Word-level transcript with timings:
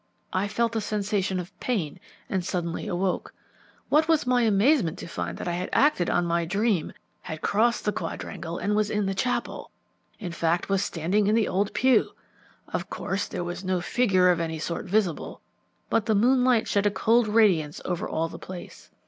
I 0.33 0.47
felt 0.47 0.75
a 0.75 0.81
sensation 0.81 1.39
of 1.39 1.53
pain, 1.59 1.99
and 2.27 2.43
suddenly 2.43 2.87
awoke. 2.87 3.35
What 3.89 4.07
was 4.07 4.25
my 4.25 4.41
amazement 4.41 4.97
to 4.97 5.07
find 5.07 5.37
that 5.37 5.47
I 5.47 5.51
had 5.51 5.69
acted 5.73 6.09
on 6.09 6.25
my 6.25 6.43
dream, 6.43 6.91
had 7.21 7.41
crossed 7.43 7.85
the 7.85 7.91
quadrangle, 7.91 8.57
and 8.57 8.75
was 8.75 8.89
in 8.89 9.05
the 9.05 9.13
chapel; 9.13 9.69
in 10.17 10.31
fact, 10.31 10.69
was 10.69 10.83
standing 10.83 11.27
in 11.27 11.35
the 11.35 11.47
old 11.47 11.75
pew! 11.75 12.13
Of 12.69 12.89
course 12.89 13.27
there 13.27 13.43
was 13.43 13.63
no 13.63 13.79
figure 13.79 14.31
of 14.31 14.39
any 14.39 14.57
sort 14.57 14.85
visible, 14.87 15.39
but 15.87 16.07
the 16.07 16.15
moonlight 16.15 16.67
shed 16.67 16.87
a 16.87 16.89
cold 16.89 17.27
radiance 17.27 17.79
over 17.85 18.09
all 18.09 18.27
the 18.27 18.39
place. 18.39 18.89